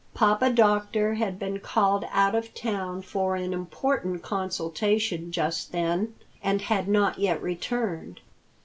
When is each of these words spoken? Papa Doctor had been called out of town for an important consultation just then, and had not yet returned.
Papa 0.15 0.49
Doctor 0.49 1.13
had 1.13 1.37
been 1.37 1.59
called 1.59 2.05
out 2.09 2.33
of 2.33 2.55
town 2.55 3.03
for 3.03 3.35
an 3.35 3.53
important 3.53 4.23
consultation 4.23 5.31
just 5.31 5.71
then, 5.71 6.15
and 6.41 6.59
had 6.63 6.87
not 6.87 7.19
yet 7.19 7.39
returned. 7.39 8.19